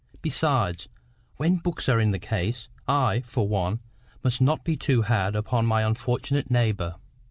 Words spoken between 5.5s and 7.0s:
my unfortunate neighbour."